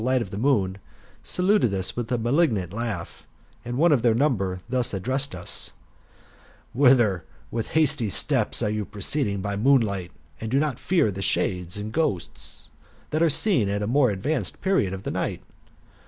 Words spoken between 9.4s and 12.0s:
by moonlight, and do not fear the shades and